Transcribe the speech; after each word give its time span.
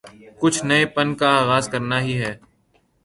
کچھ 0.41 0.59
نئے 0.67 0.83
پن 0.95 1.07
کا 1.19 1.29
آغاز 1.41 1.65
کرنا 1.71 1.97
ہی 2.01 2.13
ہے۔ 2.21 2.33